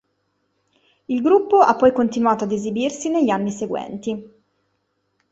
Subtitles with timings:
[1.05, 4.31] Il gruppo ha poi continuato ad esibirsi negli anni seguenti.